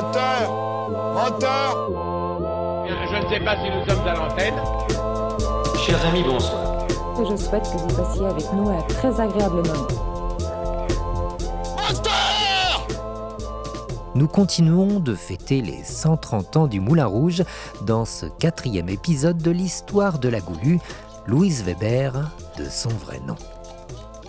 [0.00, 1.90] Moteur Moteur
[2.88, 4.54] Je ne sais pas si nous sommes à l'antenne.
[5.76, 6.86] Chers amis, bonsoir.
[7.18, 9.88] Je souhaite que vous passiez avec nous un très agréable moment.
[11.76, 12.86] Moteur
[14.14, 17.42] Nous continuons de fêter les 130 ans du Moulin Rouge
[17.82, 20.78] dans ce quatrième épisode de l'histoire de la Goulue,
[21.26, 23.36] Louise Weber, de son vrai nom.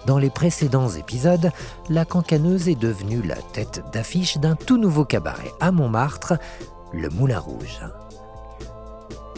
[0.05, 1.51] Dans les précédents épisodes,
[1.89, 6.33] la cancaneuse est devenue la tête d'affiche d'un tout nouveau cabaret à Montmartre,
[6.91, 7.81] le Moulin Rouge.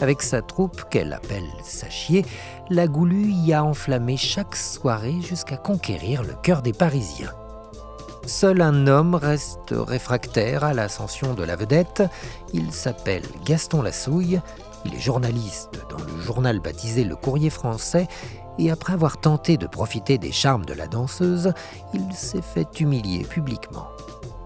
[0.00, 2.24] Avec sa troupe qu'elle appelle Sachier,
[2.70, 7.32] la Goulue y a enflammé chaque soirée jusqu'à conquérir le cœur des Parisiens.
[8.26, 12.02] Seul un homme reste réfractaire à l'ascension de la vedette.
[12.54, 14.40] Il s'appelle Gaston Lassouille.
[14.86, 18.08] Il est journaliste dans le journal baptisé Le Courrier français
[18.58, 21.52] et après avoir tenté de profiter des charmes de la danseuse,
[21.92, 23.88] il s'est fait humilier publiquement.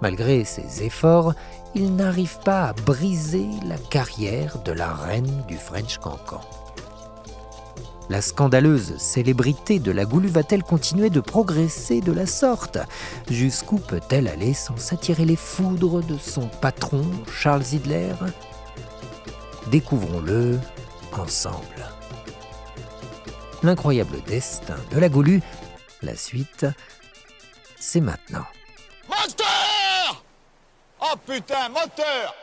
[0.01, 1.35] Malgré ses efforts,
[1.75, 6.41] il n'arrive pas à briser la carrière de la reine du French Cancan.
[8.09, 12.79] La scandaleuse célébrité de la Goulue va-t-elle continuer de progresser de la sorte?
[13.31, 18.15] Jusqu'où peut-elle aller sans s'attirer les foudres de son patron, Charles Hitler
[19.71, 20.59] Découvrons-le
[21.13, 21.98] ensemble.
[23.63, 25.43] L'incroyable destin de la Goulue,
[26.03, 26.67] la suite,
[27.77, 28.47] c'est maintenant.
[29.09, 30.25] Moteur
[31.01, 32.35] Oh putain, moteur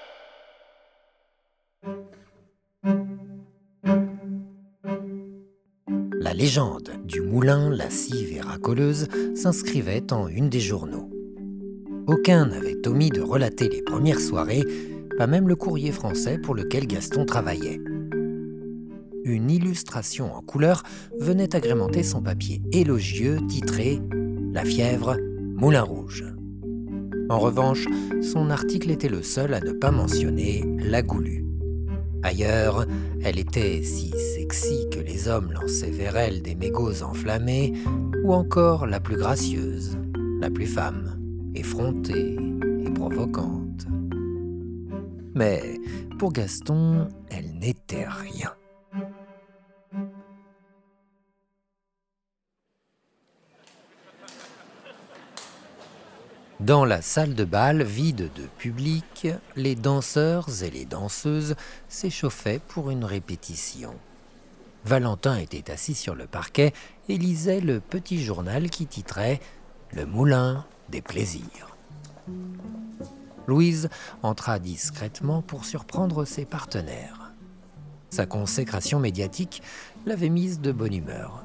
[6.19, 11.09] La légende du moulin lascive et racoleuse s'inscrivait en une des journaux.
[12.07, 14.63] Aucun n'avait omis de relater les premières soirées,
[15.17, 17.79] pas même le courrier français pour lequel Gaston travaillait.
[19.25, 20.83] Une illustration en couleur
[21.19, 23.99] venait agrémenter son papier élogieux titré
[24.53, 25.17] La fièvre,
[25.55, 26.23] Moulin Rouge.
[27.29, 27.87] En revanche,
[28.21, 31.43] son article était le seul à ne pas mentionner la goulue.
[32.21, 32.85] Ailleurs,
[33.23, 37.73] elle était si sexy que les hommes lançaient vers elle des mégots enflammés,
[38.23, 39.97] ou encore la plus gracieuse,
[40.39, 41.19] la plus femme,
[41.55, 42.37] effrontée
[42.85, 43.87] et provocante.
[45.33, 45.79] Mais
[46.19, 48.53] pour Gaston, elle n'était rien.
[56.61, 59.27] Dans la salle de bal vide de public,
[59.57, 61.55] les danseurs et les danseuses
[61.89, 63.93] s'échauffaient pour une répétition.
[64.85, 66.71] Valentin était assis sur le parquet
[67.09, 69.41] et lisait le petit journal qui titrait
[69.91, 71.75] Le moulin des plaisirs.
[73.47, 73.89] Louise
[74.23, 77.33] entra discrètement pour surprendre ses partenaires.
[78.11, 79.61] Sa consécration médiatique
[80.05, 81.43] l'avait mise de bonne humeur.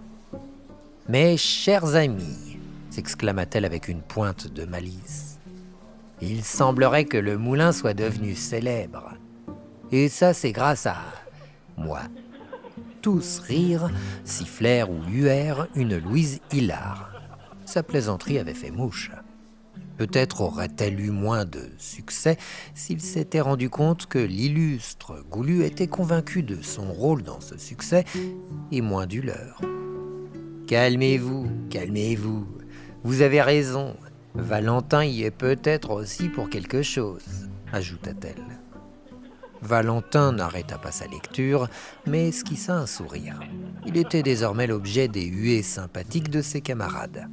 [1.09, 2.50] Mes chers amis,
[2.91, 5.39] s'exclama-t-elle avec une pointe de malice.
[6.21, 9.15] Il semblerait que le moulin soit devenu célèbre.
[9.91, 10.97] Et ça, c'est grâce à
[11.77, 12.03] moi.
[13.01, 13.91] Tous rirent,
[14.25, 17.15] sifflèrent ou huèrent une Louise Hillard.
[17.65, 19.11] Sa plaisanterie avait fait mouche.
[19.97, 22.37] Peut-être aurait-elle eu moins de succès
[22.75, 28.05] s'il s'était rendu compte que l'illustre Goulu était convaincu de son rôle dans ce succès
[28.73, 29.61] et moins du leur.
[30.67, 32.47] Calmez-vous, calmez-vous,
[33.03, 33.97] vous avez raison,
[34.35, 38.61] Valentin y est peut-être aussi pour quelque chose, ajouta-t-elle.
[39.63, 41.69] Valentin n'arrêta pas sa lecture,
[42.07, 43.41] mais esquissa un sourire.
[43.87, 47.29] Il était désormais l'objet des huées sympathiques de ses camarades.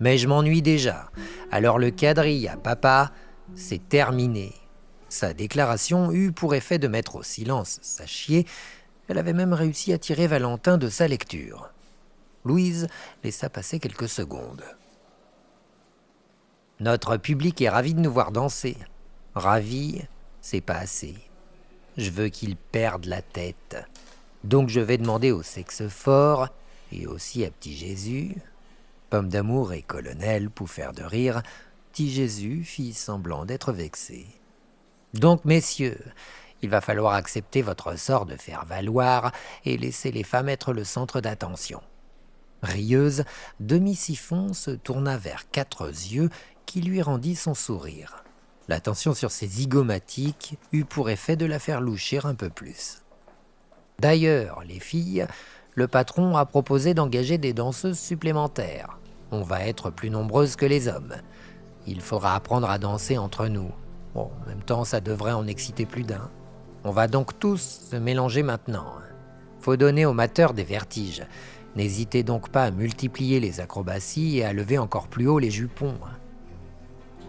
[0.00, 1.10] Mais je m'ennuie déjà,
[1.50, 3.12] alors le quadrille à papa,
[3.54, 4.52] c'est terminé.
[5.08, 8.46] Sa déclaration eut pour effet de mettre au silence sa chier.
[9.08, 11.72] Elle avait même réussi à tirer Valentin de sa lecture.
[12.46, 12.86] Louise
[13.22, 14.64] laissa passer quelques secondes.
[16.80, 18.76] Notre public est ravi de nous voir danser.
[19.34, 20.02] Ravi,
[20.40, 21.14] c'est pas assez.
[21.96, 23.76] Je veux qu'il perde la tête.
[24.44, 26.48] Donc je vais demander au sexe fort
[26.92, 28.36] et aussi à Petit Jésus.
[29.10, 31.42] Pomme d'amour et colonel pour faire de rire,
[31.92, 34.26] Petit Jésus fit semblant d'être vexé.
[35.14, 35.98] Donc, messieurs,
[36.60, 39.32] il va falloir accepter votre sort de faire valoir
[39.64, 41.80] et laisser les femmes être le centre d'attention.
[42.62, 43.24] Rieuse,
[43.60, 46.30] Demi-Siphon se tourna vers quatre yeux
[46.64, 48.24] qui lui rendit son sourire.
[48.68, 53.02] L'attention sur ses zygomatiques eut pour effet de la faire loucher un peu plus.
[54.00, 55.26] D'ailleurs, les filles,
[55.74, 58.98] le patron a proposé d'engager des danseuses supplémentaires.
[59.30, 61.14] On va être plus nombreuses que les hommes.
[61.86, 63.70] Il faudra apprendre à danser entre nous.
[64.14, 66.30] En même temps, ça devrait en exciter plus d'un.
[66.84, 68.94] On va donc tous se mélanger maintenant.
[69.60, 71.26] Faut donner aux mateurs des vertiges.
[71.76, 75.98] N'hésitez donc pas à multiplier les acrobaties et à lever encore plus haut les jupons.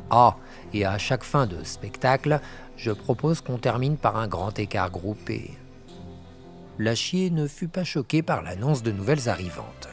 [0.09, 0.37] Ah,
[0.73, 2.39] et à chaque fin de spectacle,
[2.77, 5.51] je propose qu'on termine par un grand écart groupé.
[6.79, 9.89] Lachier ne fut pas choqué par l'annonce de nouvelles arrivantes.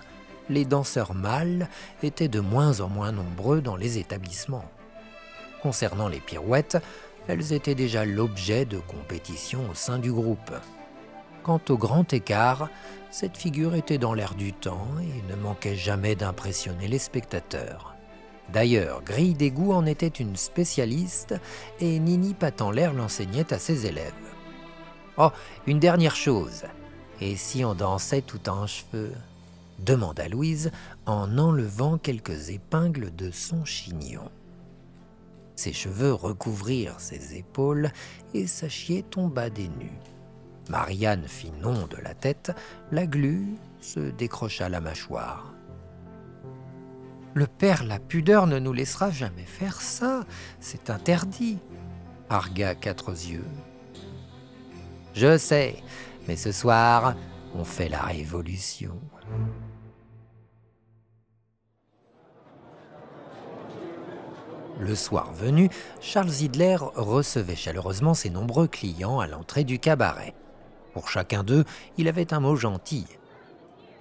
[0.48, 1.68] Les danseurs mâles
[2.02, 4.70] étaient de moins en moins nombreux dans les établissements.
[5.62, 6.76] Concernant les pirouettes,
[7.26, 10.52] elles étaient déjà l'objet de compétition au sein du groupe.
[11.44, 12.70] Quant au grand écart,
[13.10, 17.96] cette figure était dans l'air du temps et ne manquait jamais d'impressionner les spectateurs.
[18.50, 21.34] D'ailleurs, Grille d'égout en était une spécialiste
[21.80, 22.34] et Nini
[22.72, 24.12] l'air l'enseignait à ses élèves.
[25.18, 25.28] Oh,
[25.66, 26.64] une dernière chose.
[27.20, 29.12] Et si on dansait tout en cheveux?
[29.78, 30.70] demanda Louise
[31.04, 34.30] en enlevant quelques épingles de son chignon.
[35.56, 37.90] Ses cheveux recouvrirent ses épaules
[38.32, 40.00] et sa chier tomba des nues.
[40.68, 42.52] Marianne fit non de la tête,
[42.90, 45.52] la glu se décrocha la mâchoire.
[47.34, 50.24] Le père la pudeur ne nous laissera jamais faire ça,
[50.60, 51.58] c'est interdit,
[52.30, 53.44] argua quatre yeux.
[55.14, 55.76] Je sais,
[56.26, 57.14] mais ce soir,
[57.54, 59.00] on fait la révolution.
[64.80, 65.70] Le soir venu,
[66.00, 70.34] Charles Zidler recevait chaleureusement ses nombreux clients à l'entrée du cabaret.
[70.94, 71.64] Pour chacun d'eux,
[71.98, 73.04] il avait un mot gentil.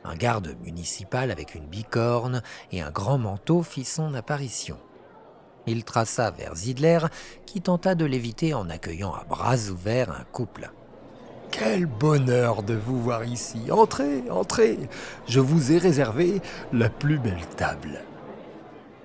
[0.05, 4.77] Un garde municipal avec une bicorne et un grand manteau fit son apparition.
[5.65, 6.99] Il traça vers Zidler,
[7.47, 10.71] qui tenta de l'éviter en accueillant à bras ouverts un couple.
[11.49, 13.71] Quel bonheur de vous voir ici.
[13.71, 14.77] Entrez, entrez.
[15.27, 16.41] Je vous ai réservé
[16.73, 18.01] la plus belle table.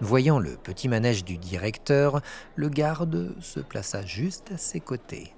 [0.01, 2.21] Voyant le petit manège du directeur,
[2.55, 5.33] le garde se plaça juste à ses côtés.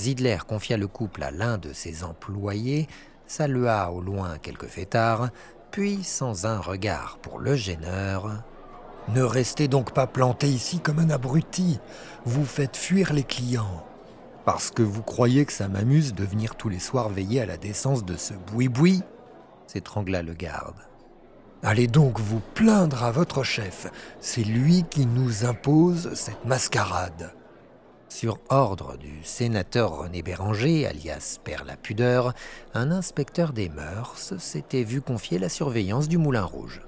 [0.00, 2.86] Zidler confia le couple à l'un de ses employés,
[3.26, 5.30] salua au loin quelques fêtards,
[5.70, 8.42] puis, sans un regard pour le gêneur,
[9.08, 11.78] Ne restez donc pas planté ici comme un abruti.
[12.24, 13.86] Vous faites fuir les clients.
[14.44, 17.56] Parce que vous croyez que ça m'amuse de venir tous les soirs veiller à la
[17.56, 19.02] décence de ce boui-boui
[19.66, 20.76] s'étrangla le garde.
[21.62, 23.86] Allez donc vous plaindre à votre chef.
[24.20, 27.32] C'est lui qui nous impose cette mascarade.
[28.08, 32.34] Sur ordre du sénateur René Béranger, alias Père la Pudeur,
[32.72, 36.82] un inspecteur des mœurs s'était vu confier la surveillance du Moulin Rouge.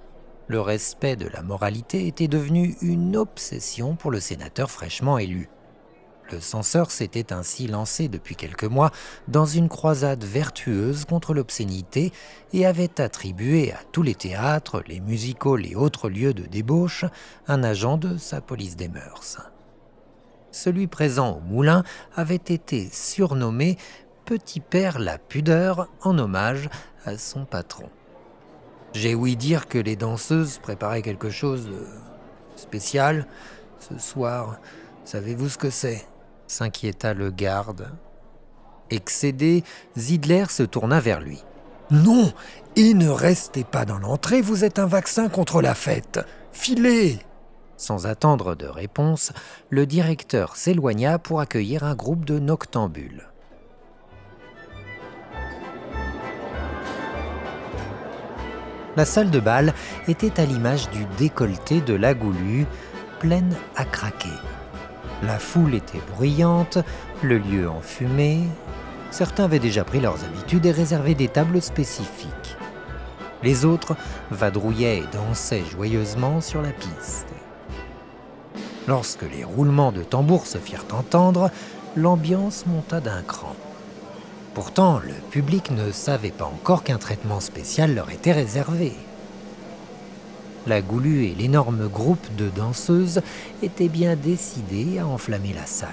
[0.46, 5.50] Le respect de la moralité était devenu une obsession pour le sénateur fraîchement élu.
[6.30, 8.92] Le censeur s'était ainsi lancé depuis quelques mois
[9.26, 12.12] dans une croisade vertueuse contre l'obscénité
[12.52, 17.04] et avait attribué à tous les théâtres, les musicals et autres lieux de débauche
[17.48, 19.38] un agent de sa police des mœurs.
[20.50, 21.84] Celui présent au moulin
[22.16, 23.76] avait été surnommé
[24.24, 26.68] Petit Père la Pudeur en hommage
[27.04, 27.88] à son patron.
[28.92, 31.86] J'ai ouï dire que les danseuses préparaient quelque chose de
[32.56, 33.26] spécial
[33.78, 34.58] ce soir.
[35.04, 36.06] Savez-vous ce que c'est?
[36.46, 37.90] s'inquiéta le garde.
[38.90, 39.64] Excédé,
[39.98, 41.44] Zidler se tourna vers lui.
[41.90, 42.32] Non,
[42.76, 46.20] et ne restez pas dans l'entrée, vous êtes un vaccin contre la fête.
[46.52, 47.18] Filez
[47.78, 49.32] Sans attendre de réponse,
[49.70, 53.28] le directeur s'éloigna pour accueillir un groupe de noctambules.
[58.96, 59.72] La salle de bal
[60.08, 62.66] était à l'image du décolleté de la Goulue,
[63.20, 64.26] pleine à craquer.
[65.22, 66.78] La foule était bruyante,
[67.22, 68.40] le lieu enfumé.
[69.12, 72.56] Certains avaient déjà pris leurs habitudes et réservé des tables spécifiques.
[73.44, 73.94] Les autres
[74.32, 77.37] vadrouillaient et dansaient joyeusement sur la piste.
[78.88, 81.52] Lorsque les roulements de tambour se firent entendre,
[81.94, 83.54] l'ambiance monta d'un cran.
[84.54, 88.92] Pourtant, le public ne savait pas encore qu'un traitement spécial leur était réservé
[90.68, 93.22] la Goulue et l'énorme groupe de danseuses
[93.62, 95.88] étaient bien décidés à enflammer la salle.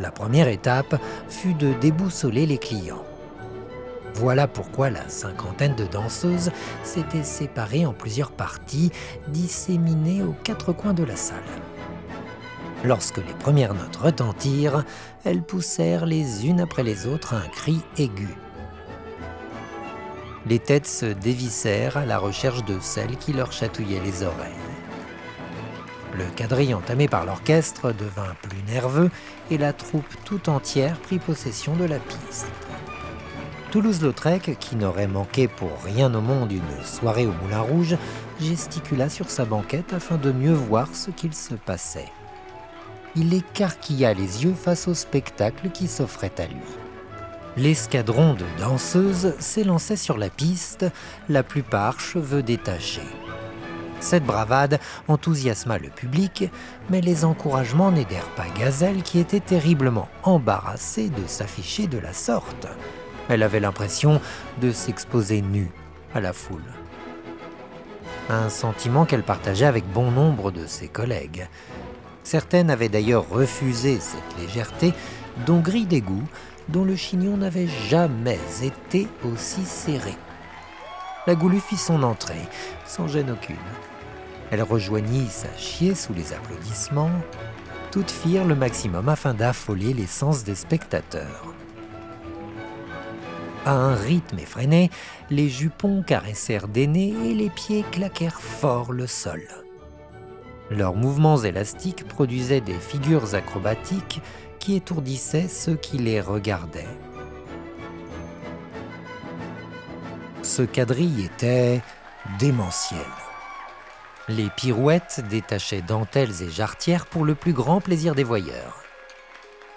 [0.00, 0.96] La première étape
[1.28, 3.04] fut de déboussoler les clients.
[4.14, 6.50] Voilà pourquoi la cinquantaine de danseuses
[6.82, 8.90] s'était séparée en plusieurs parties,
[9.28, 11.42] disséminées aux quatre coins de la salle.
[12.84, 14.84] Lorsque les premières notes retentirent,
[15.24, 18.34] elles poussèrent les unes après les autres un cri aigu
[20.46, 24.52] les têtes se dévissèrent à la recherche de celles qui leur chatouillaient les oreilles.
[26.16, 29.10] Le quadrille entamé par l'orchestre devint plus nerveux
[29.50, 32.46] et la troupe tout entière prit possession de la piste.
[33.74, 37.96] Toulouse-Lautrec, qui n'aurait manqué pour rien au monde une soirée au Moulin Rouge,
[38.40, 42.12] gesticula sur sa banquette afin de mieux voir ce qu'il se passait.
[43.16, 46.62] Il écarquilla les yeux face au spectacle qui s'offrait à lui.
[47.56, 50.86] L'escadron de danseuses s'élançait sur la piste,
[51.28, 53.02] la plupart cheveux détachés.
[53.98, 54.78] Cette bravade
[55.08, 56.48] enthousiasma le public,
[56.90, 62.68] mais les encouragements n'aidèrent pas Gazelle qui était terriblement embarrassée de s'afficher de la sorte.
[63.28, 64.20] Elle avait l'impression
[64.60, 65.70] de s'exposer nue
[66.14, 66.62] à la foule.
[68.28, 71.48] Un sentiment qu'elle partageait avec bon nombre de ses collègues.
[72.22, 74.94] Certaines avaient d'ailleurs refusé cette légèreté,
[75.46, 76.26] dont Gris d'égout,
[76.68, 80.14] dont le chignon n'avait jamais été aussi serré.
[81.26, 82.48] La Goulue fit son entrée,
[82.86, 83.56] sans gêne aucune.
[84.50, 87.10] Elle rejoignit sa chier sous les applaudissements.
[87.90, 91.44] Toutes firent le maximum afin d'affoler les sens des spectateurs.
[93.64, 94.90] À un rythme effréné,
[95.30, 99.42] les jupons caressèrent des nez et les pieds claquèrent fort le sol.
[100.70, 104.20] Leurs mouvements élastiques produisaient des figures acrobatiques
[104.58, 106.88] qui étourdissaient ceux qui les regardaient.
[110.42, 111.80] Ce quadrille était
[112.38, 113.00] démentiel.
[114.28, 118.82] Les pirouettes détachaient dentelles et jarretières pour le plus grand plaisir des voyeurs.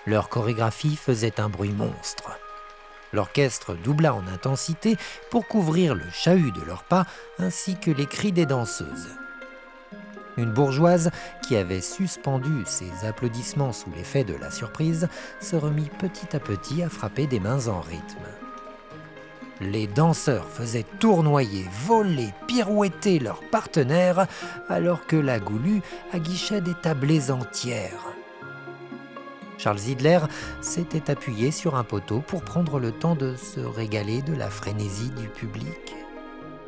[0.05, 2.37] Leur chorégraphie faisait un bruit monstre.
[3.13, 4.97] L'orchestre doubla en intensité
[5.31, 7.05] pour couvrir le chahut de leurs pas
[7.39, 9.09] ainsi que les cris des danseuses.
[10.37, 11.09] Une bourgeoise
[11.41, 15.07] qui avait suspendu ses applaudissements sous l'effet de la surprise
[15.39, 18.27] se remit petit à petit à frapper des mains en rythme.
[19.59, 24.27] Les danseurs faisaient tournoyer, voler, pirouetter leurs partenaires,
[24.69, 25.81] alors que la goulue
[26.13, 28.16] aguichait des tablées entières.
[29.57, 30.19] Charles Zidler
[30.61, 35.11] s'était appuyé sur un poteau pour prendre le temps de se régaler de la frénésie
[35.11, 35.95] du public.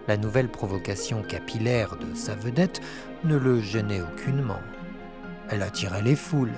[0.08, 2.82] La nouvelle provocation capillaire de sa vedette
[3.24, 4.62] ne le gênait aucunement.
[5.50, 6.58] Elle attirait les foules.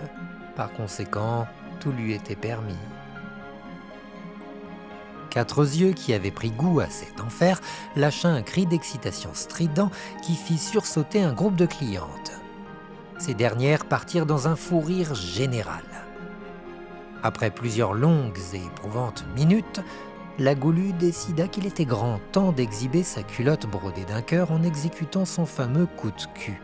[0.55, 1.47] Par conséquent,
[1.79, 2.77] tout lui était permis.
[5.29, 7.59] Quatre yeux qui avaient pris goût à cet enfer
[7.95, 9.91] lâcha un cri d'excitation strident
[10.23, 12.33] qui fit sursauter un groupe de clientes.
[13.17, 15.83] Ces dernières partirent dans un fou rire général.
[17.23, 19.81] Après plusieurs longues et éprouvantes minutes,
[20.39, 25.25] la Goulue décida qu'il était grand temps d'exhiber sa culotte brodée d'un cœur en exécutant
[25.25, 26.59] son fameux coup de cul.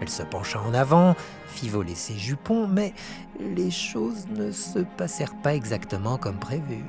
[0.00, 1.16] Elle se pencha en avant,
[1.48, 2.94] fit voler ses jupons, mais
[3.40, 6.84] les choses ne se passèrent pas exactement comme prévu.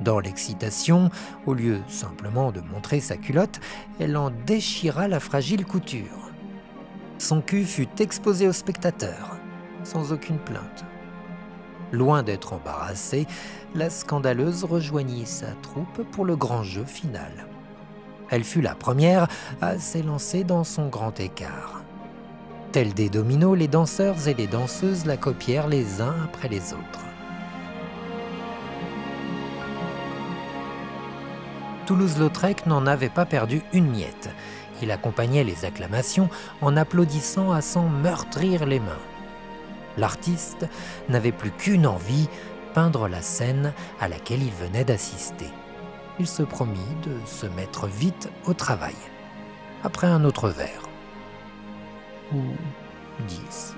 [0.00, 1.10] Dans l'excitation,
[1.46, 3.60] au lieu simplement de montrer sa culotte,
[4.00, 6.32] elle en déchira la fragile couture.
[7.18, 9.36] Son cul fut exposé aux spectateurs,
[9.84, 10.84] sans aucune plainte.
[11.94, 13.28] Loin d'être embarrassée,
[13.76, 17.46] la scandaleuse rejoignit sa troupe pour le grand jeu final.
[18.30, 19.28] Elle fut la première
[19.60, 21.84] à s'élancer dans son grand écart.
[22.72, 27.04] Tels des dominos, les danseurs et les danseuses la copièrent les uns après les autres.
[31.86, 34.30] Toulouse-Lautrec n'en avait pas perdu une miette.
[34.82, 36.28] Il accompagnait les acclamations
[36.60, 39.13] en applaudissant à s'en meurtrir les mains.
[39.96, 40.66] L'artiste
[41.08, 42.28] n'avait plus qu'une envie,
[42.74, 45.48] peindre la scène à laquelle il venait d'assister.
[46.18, 48.94] Il se promit de se mettre vite au travail.
[49.82, 50.82] Après un autre verre.
[52.32, 52.42] Ou
[53.26, 53.74] dix.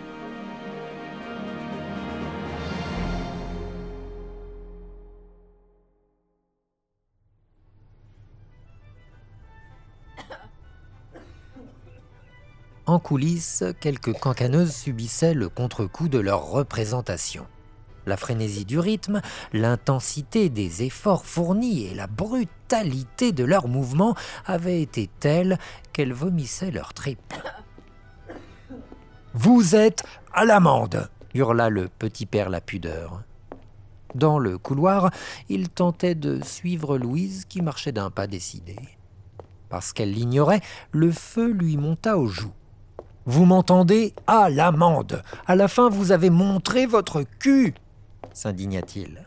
[12.97, 17.47] En coulisses, quelques cancaneuses subissaient le contre-coup de leur représentation.
[18.07, 19.21] La frénésie du rythme,
[19.53, 24.15] l'intensité des efforts fournis et la brutalité de leurs mouvements
[24.47, 25.59] avaient été telles
[25.93, 27.35] qu'elles vomissaient leurs tripes.
[29.35, 33.25] Vous êtes à l'amende hurla le petit père la pudeur.
[34.15, 35.11] Dans le couloir,
[35.51, 38.77] il tentait de suivre Louise qui marchait d'un pas décidé.
[39.69, 40.63] Parce qu'elle l'ignorait,
[40.93, 42.55] le feu lui monta aux joues.
[43.27, 47.75] Vous m'entendez À l'amende À la fin, vous avez montré votre cul
[48.37, 49.27] s'indigna-t-il.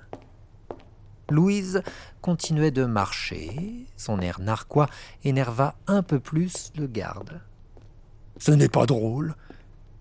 [1.30, 1.82] Louise
[2.22, 3.88] continuait de marcher.
[3.98, 4.88] Son air narquois
[5.24, 7.42] énerva un peu plus le garde.
[8.38, 9.36] Ce n'est pas drôle,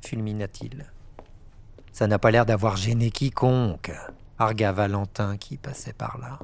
[0.04, 0.86] fulmina-t-il.
[1.92, 3.90] Ça n'a pas l'air d'avoir gêné quiconque,
[4.38, 6.38] argua Valentin qui passait par là.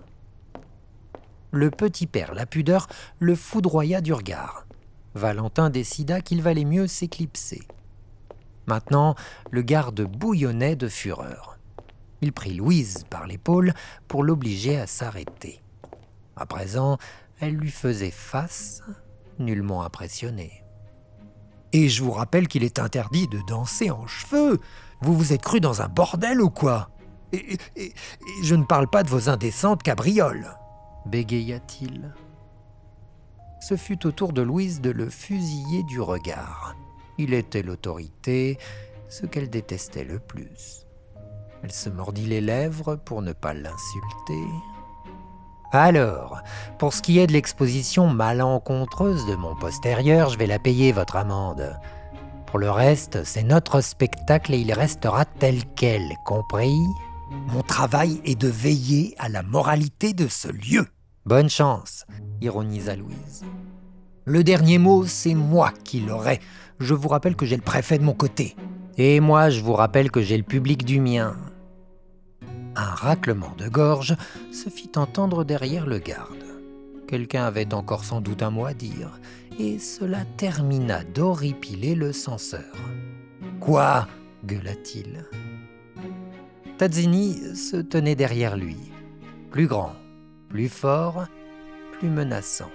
[1.52, 2.88] Le petit père, la pudeur,
[3.20, 4.66] le foudroya du regard.
[5.14, 7.62] Valentin décida qu'il valait mieux s'éclipser.
[8.66, 9.14] Maintenant,
[9.50, 11.58] le garde bouillonnait de fureur.
[12.20, 13.74] Il prit Louise par l'épaule
[14.08, 15.60] pour l'obliger à s'arrêter.
[16.36, 16.98] À présent,
[17.40, 18.82] elle lui faisait face,
[19.38, 20.64] nullement impressionnée.
[21.72, 24.60] Et je vous rappelle qu'il est interdit de danser en cheveux.
[25.00, 26.90] Vous vous êtes cru dans un bordel ou quoi?
[27.32, 27.58] Et,
[28.42, 30.48] je ne parle pas de vos indécentes cabrioles,
[31.06, 32.14] bégaya-t-il.
[33.66, 36.76] Ce fut au tour de Louise de le fusiller du regard.
[37.16, 38.58] Il était l'autorité,
[39.08, 40.86] ce qu'elle détestait le plus.
[41.62, 44.44] Elle se mordit les lèvres pour ne pas l'insulter.
[45.72, 46.42] Alors,
[46.78, 51.16] pour ce qui est de l'exposition malencontreuse de mon postérieur, je vais la payer, votre
[51.16, 51.80] amende.
[52.44, 56.76] Pour le reste, c'est notre spectacle et il restera tel quel, compris?
[57.48, 60.86] Mon travail est de veiller à la moralité de ce lieu.
[61.26, 62.04] Bonne chance,
[62.42, 63.44] ironisa Louise.
[64.26, 66.38] Le dernier mot, c'est moi qui l'aurai.
[66.80, 68.54] Je vous rappelle que j'ai le préfet de mon côté.
[68.98, 71.34] Et moi, je vous rappelle que j'ai le public du mien.
[72.76, 74.14] Un raclement de gorge
[74.52, 76.44] se fit entendre derrière le garde.
[77.08, 79.18] Quelqu'un avait encore sans doute un mot à dire,
[79.58, 82.74] et cela termina d'horripiler le censeur.
[83.60, 84.08] Quoi?
[84.44, 85.24] gueula-t-il.
[86.76, 88.76] Tazzini se tenait derrière lui,
[89.50, 89.92] plus grand,
[90.54, 91.26] plus fort,
[91.98, 92.70] plus menaçant.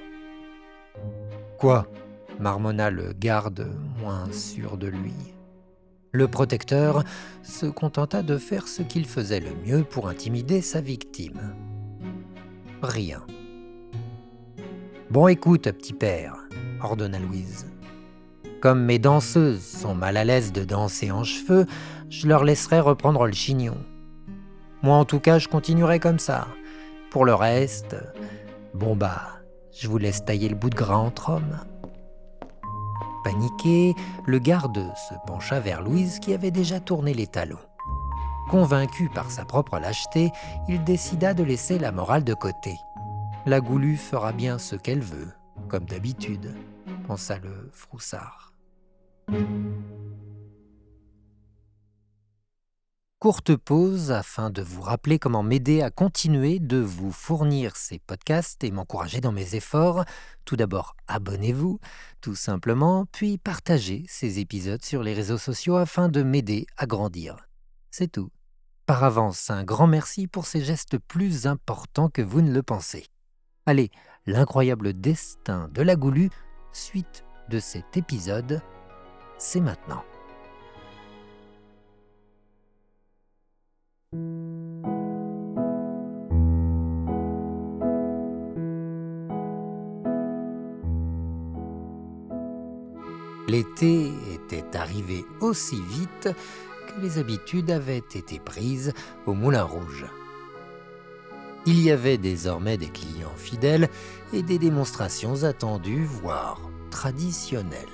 [1.57, 1.87] Quoi?
[2.37, 3.71] marmonna le garde,
[4.01, 5.13] moins sûr de lui.
[6.11, 7.05] Le protecteur
[7.41, 11.55] se contenta de faire ce qu'il faisait le mieux pour intimider sa victime.
[12.81, 13.21] Rien.
[15.09, 16.35] Bon, écoute, petit père,
[16.81, 17.65] ordonna Louise.
[18.59, 21.65] Comme mes danseuses sont mal à l'aise de danser en cheveux,
[22.09, 23.77] je leur laisserai reprendre le chignon.
[24.83, 26.49] Moi, en tout cas, je continuerai comme ça.
[27.11, 27.95] Pour le reste,
[28.75, 29.39] bon bah,
[29.71, 31.59] je vous laisse tailler le bout de gras entre hommes.
[33.23, 33.95] Paniqué,
[34.27, 37.57] le garde se pencha vers Louise qui avait déjà tourné les talons.
[38.51, 40.31] Convaincu par sa propre lâcheté,
[40.67, 42.75] il décida de laisser la morale de côté.
[43.47, 45.29] La goulue fera bien ce qu'elle veut,
[45.67, 46.55] comme d'habitude,
[47.07, 48.53] pensa le froussard.
[53.19, 58.63] Courte pause afin de vous rappeler comment m'aider à continuer de vous fournir ces podcasts
[58.63, 60.05] et m'encourager dans mes efforts.
[60.45, 61.81] Tout d'abord, abonnez-vous,
[62.21, 67.35] tout simplement, puis partagez ces épisodes sur les réseaux sociaux afin de m'aider à grandir.
[67.91, 68.31] C'est tout.
[68.85, 73.05] Par avance, un grand merci pour ces gestes plus importants que vous ne le pensez.
[73.65, 73.91] Allez,
[74.27, 76.29] l'incroyable destin de la Goulue,
[76.71, 78.61] suite de cet épisode,
[79.37, 80.05] c'est maintenant.
[93.49, 96.29] L'été était arrivé aussi vite
[96.87, 98.93] que les habitudes avaient été prises
[99.25, 100.05] au Moulin Rouge.
[101.65, 103.89] Il y avait désormais des clients fidèles
[104.33, 107.87] et des démonstrations attendues, voire traditionnelles.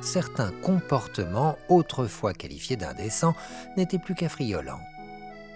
[0.00, 3.36] Certains comportements, autrefois qualifiés d'indécents,
[3.76, 4.82] n'étaient plus qu'affriolants.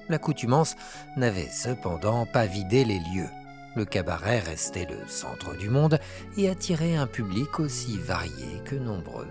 [0.08, 0.76] L'accoutumance
[1.16, 3.30] n'avait cependant pas vidé les lieux.
[3.76, 6.00] Le cabaret restait le centre du monde
[6.38, 9.28] et attirait un public aussi varié que nombreux.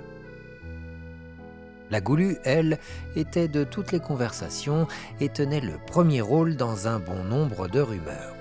[1.89, 2.77] La Goulue, elle,
[3.15, 4.87] était de toutes les conversations
[5.19, 8.35] et tenait le premier rôle dans un bon nombre de rumeurs.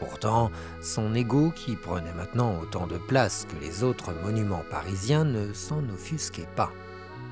[0.00, 0.50] Pourtant,
[0.82, 5.88] son ego, qui prenait maintenant autant de place que les autres monuments parisiens, ne s'en
[5.88, 6.72] offusquait pas.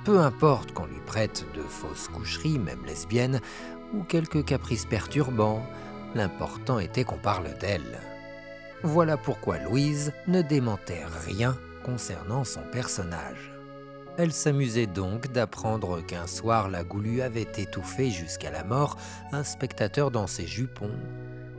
[0.05, 3.41] Peu importe qu'on lui prête de fausses coucheries, même lesbiennes,
[3.93, 5.67] ou quelques caprices perturbants,
[6.15, 7.99] l'important était qu'on parle d'elle.
[8.83, 13.51] Voilà pourquoi Louise ne démentait rien concernant son personnage.
[14.17, 18.97] Elle s'amusait donc d'apprendre qu'un soir la Goulue avait étouffé jusqu'à la mort
[19.33, 20.91] un spectateur dans ses jupons,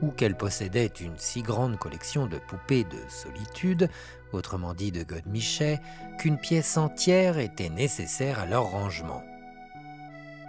[0.02, 3.90] ou qu'elle possédait une si grande collection de poupées de solitude,
[4.32, 5.80] autrement dit de godemichet,
[6.20, 9.24] qu'une pièce entière était nécessaire à leur rangement.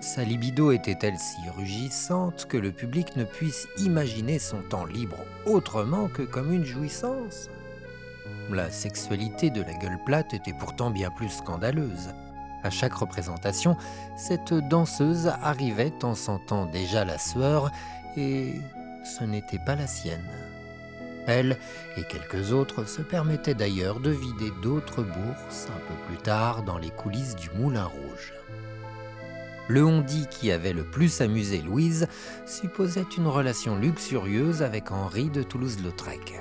[0.03, 6.09] Sa libido était-elle si rugissante que le public ne puisse imaginer son temps libre autrement
[6.09, 7.49] que comme une jouissance?
[8.51, 12.13] La sexualité de la gueule plate était pourtant bien plus scandaleuse.
[12.65, 13.77] À chaque représentation,
[14.17, 17.71] cette danseuse arrivait en sentant déjà la sueur
[18.17, 18.55] et
[19.05, 20.29] ce n'était pas la sienne.
[21.29, 21.57] Elle
[21.97, 26.79] et quelques autres se permettaient d'ailleurs de vider d'autres bourses un peu plus tard dans
[26.79, 28.33] les coulisses du Moulin Rouge.
[29.69, 32.09] Le on-dit qui avait le plus amusé Louise
[32.47, 36.41] supposait une relation luxurieuse avec Henri de Toulouse-Lautrec.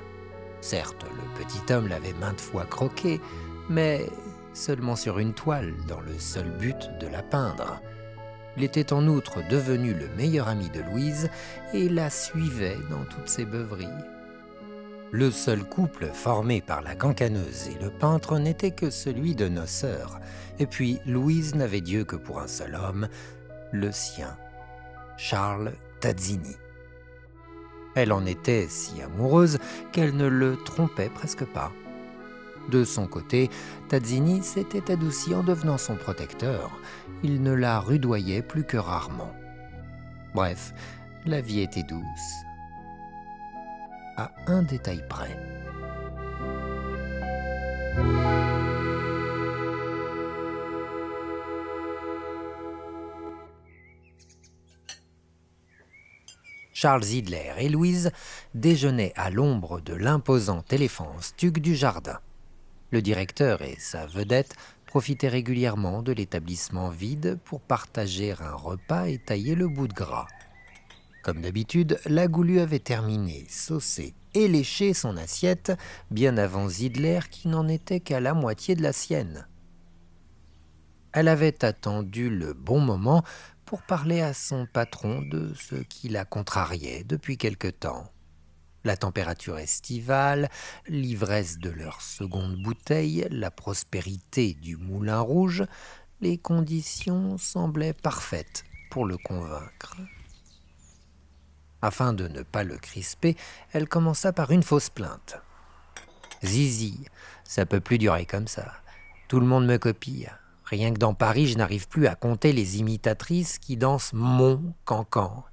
[0.59, 3.21] Certes, le petit homme l'avait maintes fois croqué,
[3.69, 4.07] mais
[4.53, 7.81] seulement sur une toile, dans le seul but de la peindre.
[8.57, 11.29] Il était en outre devenu le meilleur ami de Louise
[11.73, 13.87] et la suivait dans toutes ses beuveries.
[15.13, 19.65] Le seul couple formé par la cancaneuse et le peintre n'était que celui de nos
[19.65, 20.21] sœurs,
[20.57, 23.09] et puis Louise n'avait Dieu que pour un seul homme,
[23.73, 24.37] le sien,
[25.17, 26.55] Charles Tazzini.
[27.93, 29.57] Elle en était si amoureuse
[29.91, 31.73] qu'elle ne le trompait presque pas.
[32.69, 33.49] De son côté,
[33.89, 36.79] Tazzini s'était adouci en devenant son protecteur.
[37.21, 39.33] Il ne la rudoyait plus que rarement.
[40.33, 40.73] Bref,
[41.25, 42.45] la vie était douce.
[44.47, 45.37] Un détail près.
[56.73, 58.11] Charles Zidler et Louise
[58.55, 62.19] déjeunaient à l'ombre de l'imposant éléphant Stug du jardin.
[62.89, 64.55] Le directeur et sa vedette
[64.87, 70.27] profitaient régulièrement de l'établissement vide pour partager un repas et tailler le bout de gras.
[71.23, 75.71] Comme d'habitude, la goulue avait terminé, saucé et léché son assiette
[76.09, 79.47] bien avant Zidler qui n'en était qu'à la moitié de la sienne.
[81.13, 83.23] Elle avait attendu le bon moment
[83.65, 88.07] pour parler à son patron de ce qui la contrariait depuis quelque temps.
[88.83, 90.49] La température estivale,
[90.87, 95.65] l'ivresse de leur seconde bouteille, la prospérité du moulin rouge,
[96.19, 99.97] les conditions semblaient parfaites pour le convaincre.
[101.81, 103.35] Afin de ne pas le crisper,
[103.71, 105.41] elle commença par une fausse plainte.
[106.43, 106.99] Zizi,
[107.43, 108.71] ça peut plus durer comme ça.
[109.27, 110.25] Tout le monde me copie.
[110.65, 115.43] Rien que dans Paris, je n'arrive plus à compter les imitatrices qui dansent mon cancan.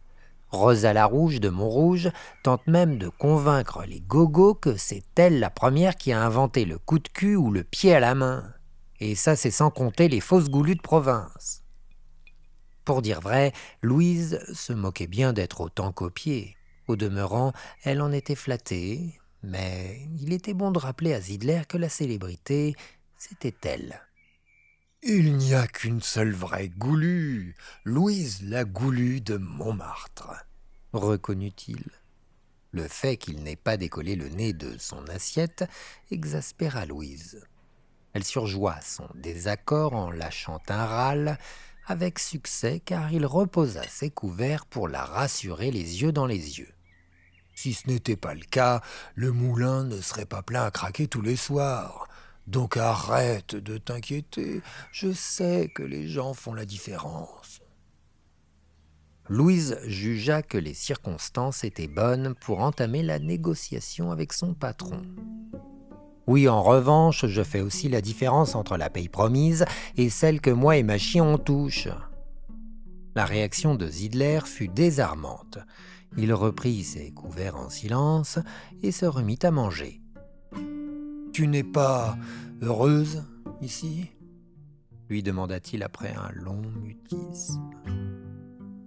[0.51, 2.11] Rosa la Rouge de Montrouge
[2.43, 6.79] tente même de convaincre les gogos que c'est elle la première qui a inventé le
[6.79, 8.55] coup de cul ou le pied à la main.
[9.01, 11.63] Et ça, c'est sans compter les fausses goulues de province.
[12.89, 16.57] Pour dire vrai, Louise se moquait bien d'être autant copiée.
[16.87, 17.53] Au demeurant,
[17.85, 22.77] elle en était flattée, mais il était bon de rappeler à Zidler que la célébrité,
[23.19, 24.01] c'était elle.
[25.03, 30.47] Il n'y a qu'une seule vraie goulue, Louise la goulue de Montmartre,
[30.95, 31.85] reconnut-il.
[32.71, 35.69] Le fait qu'il n'ait pas décollé le nez de son assiette
[36.11, 37.47] exaspéra Louise.
[38.15, 41.39] Elle surjoua son désaccord en lâchant un râle,
[41.89, 46.73] avec succès car il reposa ses couverts pour la rassurer les yeux dans les yeux.
[47.55, 48.83] Si ce n'était pas le cas,
[49.15, 52.07] le moulin ne serait pas plein à craquer tous les soirs.
[52.47, 57.61] Donc arrête de t'inquiéter, je sais que les gens font la différence.
[59.29, 65.03] Louise jugea que les circonstances étaient bonnes pour entamer la négociation avec son patron.
[66.29, 69.65] Oui, en revanche, je fais aussi la différence entre la paye promise
[69.97, 71.89] et celle que moi et ma chien on touche.
[73.17, 75.59] La réaction de Zidler fut désarmante.
[76.19, 78.39] Il reprit ses couverts en silence
[78.83, 80.03] et se remit à manger.
[81.33, 82.19] Tu n'es pas
[82.61, 83.25] heureuse
[83.63, 84.11] ici?
[85.09, 87.71] lui demanda-t-il après un long mutisme.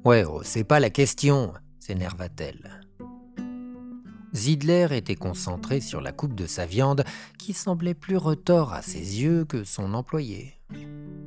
[0.06, 2.82] Ouais, oh, c'est pas la question, s'énerva-t-elle.
[4.34, 7.04] Zidler était concentré sur la coupe de sa viande
[7.38, 10.54] qui semblait plus retors à ses yeux que son employé.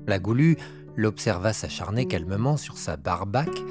[0.06, 0.56] La goulue
[0.96, 3.62] l'observa s'acharner calmement sur sa barbaque,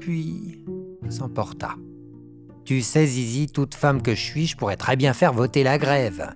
[0.00, 0.64] puis
[1.08, 1.74] s'emporta.
[2.64, 5.78] Tu sais, Zizi, toute femme que je suis, je pourrais très bien faire voter la
[5.78, 6.34] grève.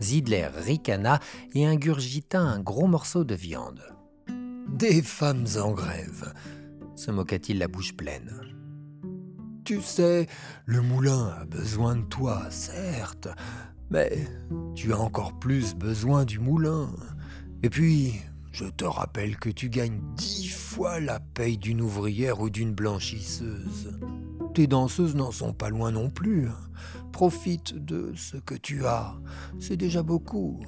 [0.00, 1.20] Zidler ricana
[1.54, 3.82] et ingurgita un gros morceau de viande.
[4.68, 6.34] Des femmes en grève,
[6.96, 8.51] se moqua-t-il la bouche pleine.
[9.64, 10.26] Tu sais,
[10.66, 13.28] le moulin a besoin de toi, certes,
[13.90, 14.26] mais
[14.74, 16.90] tu as encore plus besoin du moulin.
[17.62, 18.14] Et puis,
[18.50, 23.96] je te rappelle que tu gagnes dix fois la paye d'une ouvrière ou d'une blanchisseuse.
[24.52, 26.48] Tes danseuses n'en sont pas loin non plus.
[27.12, 29.14] Profite de ce que tu as,
[29.60, 30.66] c'est déjà beaucoup,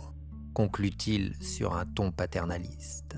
[0.54, 3.16] conclut-il sur un ton paternaliste.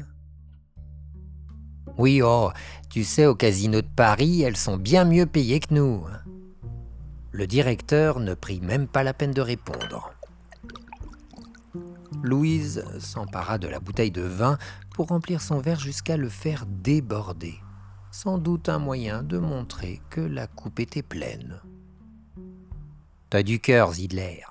[1.98, 2.50] Oui, oh,
[2.90, 6.04] tu sais, au casino de Paris, elles sont bien mieux payées que nous.
[7.32, 10.12] Le directeur ne prit même pas la peine de répondre.
[12.22, 14.58] Louise s'empara de la bouteille de vin
[14.94, 17.54] pour remplir son verre jusqu'à le faire déborder.
[18.10, 21.60] Sans doute un moyen de montrer que la coupe était pleine.
[23.28, 24.42] T'as du cœur, Zidler.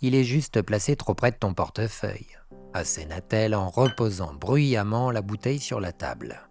[0.00, 2.38] Il est juste placé trop près de ton portefeuille,
[2.72, 6.49] asséna-t-elle en reposant bruyamment la bouteille sur la table.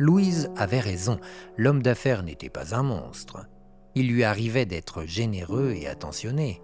[0.00, 1.18] Louise avait raison,
[1.56, 3.48] l'homme d'affaires n'était pas un monstre.
[3.96, 6.62] Il lui arrivait d'être généreux et attentionné.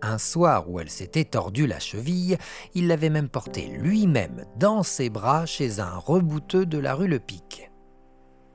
[0.00, 2.38] Un soir où elle s'était tordue la cheville,
[2.74, 7.18] il l'avait même portée lui-même dans ses bras chez un rebouteux de la rue Le
[7.18, 7.70] Pic.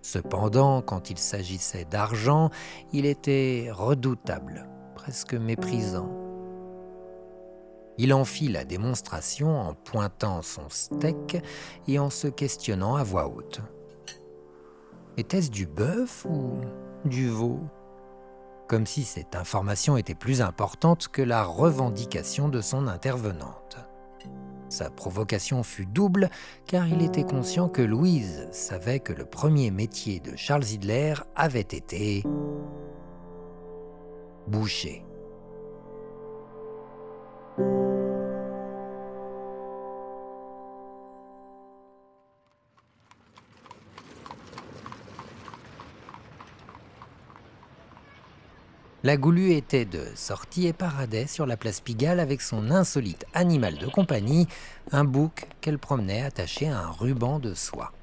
[0.02, 2.50] Cependant, quand il s'agissait d'argent,
[2.93, 6.15] il était redoutable, presque méprisant.
[7.98, 11.43] Il en fit la démonstration en pointant son steak
[11.89, 13.60] et en se questionnant à voix haute.
[15.19, 16.62] Était-ce du bœuf ou
[17.03, 17.60] du veau?
[18.67, 23.77] Comme si cette information était plus importante que la revendication de son intervenante.
[24.69, 26.30] Sa provocation fut double
[26.67, 31.62] car il était conscient que Louise savait que le premier métier de Charles Hitler avait
[31.62, 32.23] été
[34.45, 35.03] boucher.
[49.08, 53.78] La Goulue était de sortie et paradait sur la place Pigalle avec son insolite animal
[53.78, 54.50] de compagnie,
[54.91, 57.93] un bouc qu'elle promenait attaché à un ruban de soie.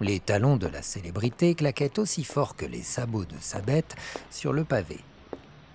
[0.00, 3.94] Les talons de la célébrité claquaient aussi fort que les sabots de sa bête
[4.32, 4.98] sur le pavé.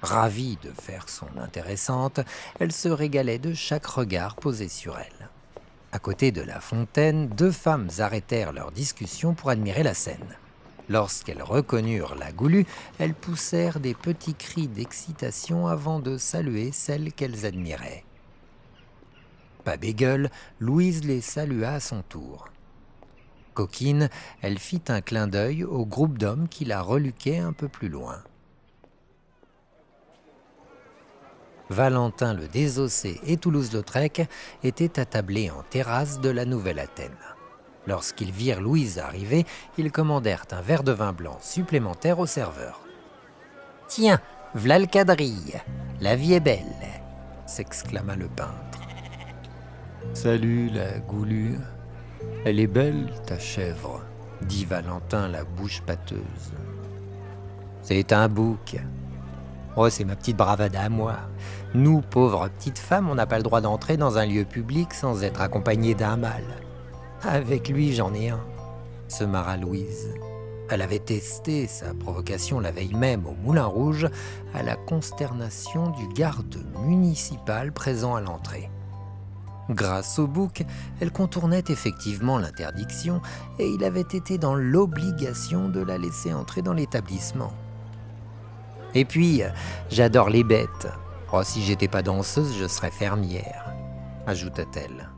[0.02, 2.20] Ravie de faire son intéressante,
[2.60, 5.30] elle se régalait de chaque regard posé sur elle.
[5.94, 10.36] À côté de la fontaine, deux femmes arrêtèrent leur discussion pour admirer la scène.
[10.92, 12.66] Lorsqu'elles reconnurent la goulue,
[13.00, 18.04] elles poussèrent des petits cris d'excitation avant de saluer celle qu'elles admiraient.
[19.64, 22.50] Pas bégueule, Louise les salua à son tour.
[23.54, 24.10] Coquine,
[24.42, 28.22] elle fit un clin d'œil au groupe d'hommes qui la reluquaient un peu plus loin.
[31.70, 34.28] Valentin le Désossé et Toulouse-Lautrec
[34.62, 37.31] étaient attablés en terrasse de la Nouvelle Athènes.
[37.88, 39.46] Lorsqu'ils virent Louise arriver,
[39.78, 42.82] ils commandèrent un verre de vin blanc supplémentaire au serveur.
[43.88, 44.20] Tiens,
[44.54, 45.60] v'là le quadrille,
[46.00, 46.66] la vie est belle,
[47.46, 48.80] s'exclama le peintre.
[50.14, 51.58] Salut la goulue.
[52.46, 54.02] Elle est belle, ta chèvre,
[54.42, 56.54] dit Valentin, la bouche pâteuse.
[57.82, 58.78] C'est un bouc.
[59.76, 61.16] Oh, c'est ma petite bravade à moi.
[61.74, 65.24] Nous, pauvres petites femmes, on n'a pas le droit d'entrer dans un lieu public sans
[65.24, 66.62] être accompagnées d'un mâle.
[67.24, 68.40] Avec lui, j'en ai un,
[69.08, 70.10] se marra Louise.
[70.72, 74.08] Elle avait testé sa provocation la veille même au Moulin Rouge
[74.56, 78.72] à la consternation du garde municipal présent à l'entrée.
[79.70, 80.64] Grâce au bouc,
[81.00, 83.22] elle contournait effectivement l'interdiction
[83.60, 87.54] et il avait été dans l'obligation de la laisser entrer dans l'établissement.
[88.96, 89.44] Et puis,
[89.92, 90.88] j'adore les bêtes.
[91.32, 93.72] Oh, si j'étais pas danseuse, je serais fermière,
[94.26, 95.11] ajouta-t-elle.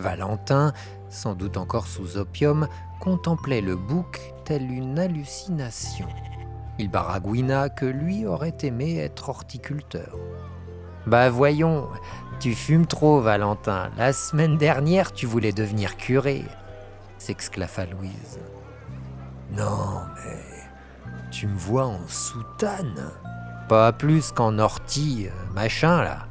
[0.00, 0.72] Valentin,
[1.08, 2.66] sans doute encore sous opium,
[3.00, 6.08] contemplait le bouc tel une hallucination.
[6.78, 10.16] Il baragouina que lui aurait aimé être horticulteur.
[11.06, 11.88] Bah voyons,
[12.40, 13.90] tu fumes trop, Valentin.
[13.96, 16.44] La semaine dernière, tu voulais devenir curé,
[17.18, 18.38] s'exclaffa Louise.
[19.52, 20.60] Non, mais
[21.30, 23.10] tu me vois en soutane.
[23.68, 26.26] Pas plus qu'en ortie, euh, machin là.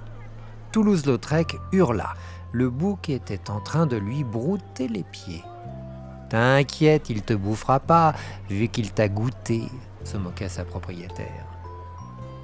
[0.71, 2.13] Toulouse-Lautrec hurla
[2.51, 5.43] le bouc était en train de lui brouter les pieds.
[6.29, 8.13] T'inquiète, il te bouffera pas,
[8.49, 9.63] vu qu'il t'a goûté,
[10.03, 11.45] se moqua sa propriétaire.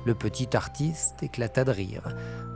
[0.06, 2.04] Le petit artiste éclata de rire.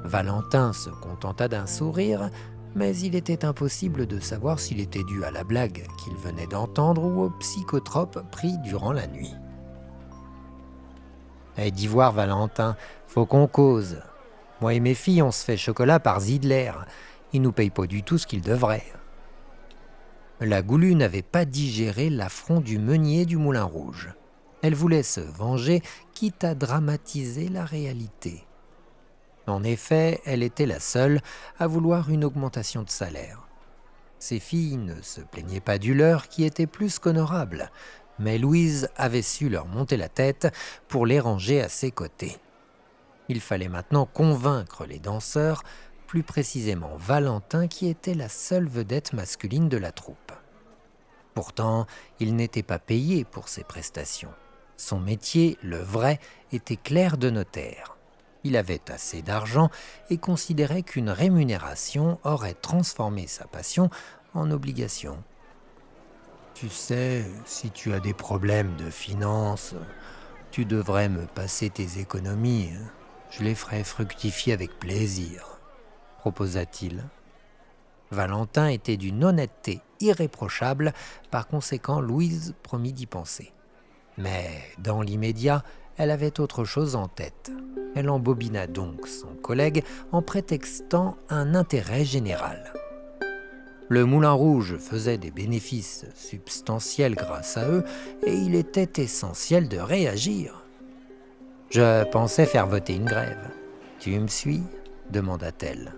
[0.03, 2.29] Valentin se contenta d'un sourire,
[2.75, 7.03] mais il était impossible de savoir s'il était dû à la blague qu'il venait d'entendre
[7.03, 9.33] ou au psychotrope pris durant la nuit.
[11.57, 12.75] Eh, d'y voir Valentin,
[13.07, 13.97] faut qu'on cause.
[14.61, 16.71] Moi et mes filles, on se fait chocolat par Zidler.
[17.33, 18.85] Il nous paye pas du tout ce qu'il devrait.
[20.39, 24.13] La goulue n'avait pas digéré l'affront du meunier du Moulin Rouge.
[24.61, 25.81] Elle voulait se venger,
[26.13, 28.45] quitte à dramatiser la réalité.
[29.47, 31.21] En effet, elle était la seule
[31.59, 33.47] à vouloir une augmentation de salaire.
[34.19, 37.71] Ses filles ne se plaignaient pas du leur qui était plus qu'honorable,
[38.19, 40.53] mais Louise avait su leur monter la tête
[40.87, 42.37] pour les ranger à ses côtés.
[43.29, 45.63] Il fallait maintenant convaincre les danseurs
[46.09, 50.31] plus précisément Valentin qui était la seule vedette masculine de la troupe.
[51.35, 51.85] Pourtant,
[52.19, 54.33] il n'était pas payé pour ses prestations.
[54.75, 56.19] Son métier, le vrai,
[56.51, 57.95] était clerc de notaire.
[58.43, 59.69] Il avait assez d'argent
[60.09, 63.91] et considérait qu'une rémunération aurait transformé sa passion
[64.33, 65.23] en obligation.
[66.55, 69.75] Tu sais, si tu as des problèmes de finances,
[70.49, 72.71] tu devrais me passer tes économies.
[73.29, 75.58] Je les ferai fructifier avec plaisir
[76.19, 77.03] proposa-t-il.
[78.11, 80.93] Valentin était d'une honnêteté irréprochable,
[81.31, 83.53] par conséquent Louise promit d'y penser.
[84.17, 84.47] Mais
[84.79, 85.63] dans l'immédiat,
[85.97, 87.51] elle avait autre chose en tête.
[87.95, 92.73] Elle embobina donc son collègue en prétextant un intérêt général.
[93.89, 97.83] Le Moulin Rouge faisait des bénéfices substantiels grâce à eux
[98.25, 100.63] et il était essentiel de réagir.
[101.71, 103.49] Je pensais faire voter une grève.
[103.99, 104.61] Tu me suis
[105.09, 105.93] demanda-t-elle.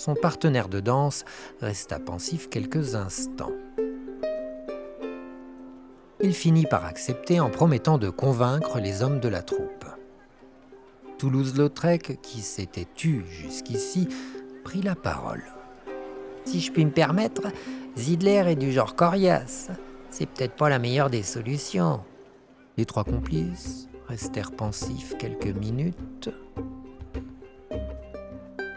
[0.00, 1.26] Son partenaire de danse
[1.60, 3.52] resta pensif quelques instants.
[6.22, 9.84] il finit par accepter en promettant de convaincre les hommes de la troupe.
[11.18, 14.08] Toulouse-Lautrec, qui s'était tu jusqu'ici,
[14.64, 15.44] prit la parole.
[16.46, 17.42] Si je puis me permettre,
[17.98, 19.68] Zidler est du genre coriace.
[20.08, 22.00] C'est peut-être pas la meilleure des solutions.
[22.78, 26.30] Les trois complices restèrent pensifs quelques minutes.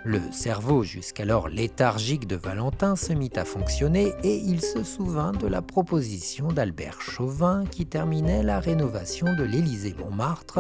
[0.06, 5.48] Le cerveau jusqu'alors léthargique de Valentin se mit à fonctionner et il se souvint de
[5.48, 10.60] la proposition d'Albert Chauvin qui terminait la rénovation de l'Élysée-Montmartre,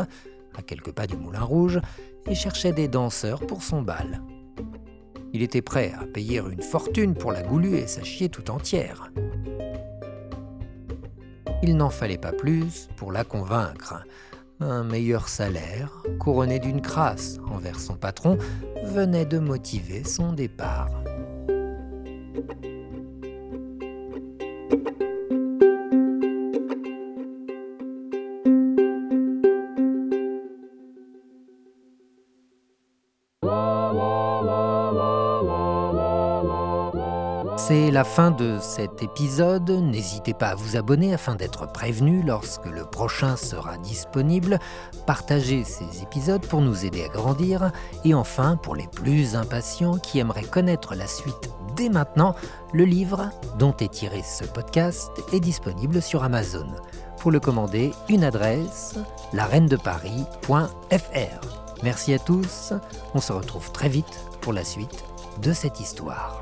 [0.56, 1.82] à quelques pas du Moulin Rouge,
[2.26, 4.22] et cherchait des danseurs pour son bal.
[5.34, 9.12] Il était prêt à payer une fortune pour la goulue et sa chier tout entière.
[11.64, 14.06] Il n'en fallait pas plus pour la convaincre
[14.64, 18.38] un meilleur salaire, couronné d'une crasse envers son patron,
[18.84, 20.90] venait de motiver son départ.
[37.94, 39.70] La fin de cet épisode.
[39.70, 44.58] N'hésitez pas à vous abonner afin d'être prévenu lorsque le prochain sera disponible.
[45.06, 47.72] Partagez ces épisodes pour nous aider à grandir.
[48.04, 52.34] Et enfin, pour les plus impatients qui aimeraient connaître la suite dès maintenant,
[52.74, 53.30] le livre
[53.60, 56.66] dont est tiré ce podcast est disponible sur Amazon.
[57.20, 58.96] Pour le commander, une adresse
[59.34, 61.84] lareinedeparis.fr.
[61.84, 62.74] Merci à tous.
[63.14, 65.04] On se retrouve très vite pour la suite
[65.44, 66.42] de cette histoire.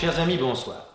[0.00, 0.89] Chers amis, bonsoir.